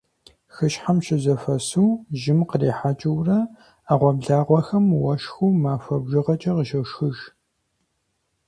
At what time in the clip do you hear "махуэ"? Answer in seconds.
5.61-5.97